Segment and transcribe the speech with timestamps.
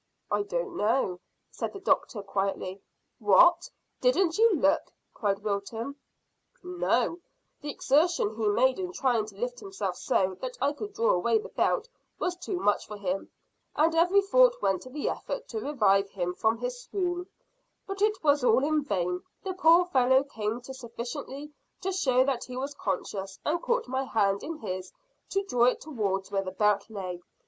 [0.31, 1.19] "I don't know,"
[1.51, 2.81] said the doctor quietly.
[3.19, 3.69] "What,
[4.01, 5.95] didn't you look?" cried Wilton.
[6.63, 7.19] "No;
[7.61, 11.37] the exertion he made in trying to lift himself so that I could draw away
[11.37, 11.87] the belt
[12.17, 13.29] was too much for him,
[13.75, 17.27] and every thought went to the effort to revive him from his swoon;
[17.85, 22.45] but it was all in vain, the poor fellow came to sufficiently to show that
[22.45, 24.91] he was conscious, and caught my hand in his
[25.29, 27.21] to draw it towards where the belt lay.